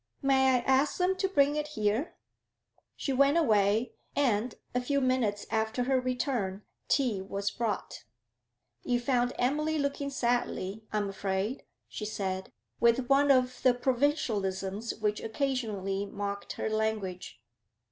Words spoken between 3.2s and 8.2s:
away, and, a few minutes after her return, tea was brought.